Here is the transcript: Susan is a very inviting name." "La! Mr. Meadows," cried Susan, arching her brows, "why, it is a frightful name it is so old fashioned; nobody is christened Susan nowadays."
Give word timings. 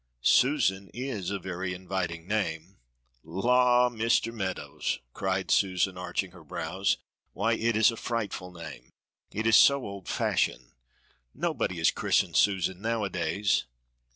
Susan 0.23 0.89
is 0.95 1.29
a 1.29 1.37
very 1.37 1.75
inviting 1.75 2.27
name." 2.27 2.79
"La! 3.23 3.87
Mr. 3.87 4.33
Meadows," 4.33 4.97
cried 5.13 5.51
Susan, 5.51 5.95
arching 5.95 6.31
her 6.31 6.43
brows, 6.43 6.97
"why, 7.33 7.53
it 7.53 7.75
is 7.77 7.91
a 7.91 7.95
frightful 7.95 8.51
name 8.51 8.89
it 9.31 9.45
is 9.45 9.55
so 9.55 9.83
old 9.85 10.07
fashioned; 10.07 10.71
nobody 11.35 11.79
is 11.79 11.91
christened 11.91 12.35
Susan 12.35 12.81
nowadays." 12.81 13.65